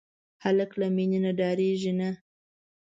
هلک 0.43 0.71
له 0.81 0.87
مینې 0.95 1.19
نه 1.25 1.31
ډاریږي 1.39 1.93
نه. 1.99 2.09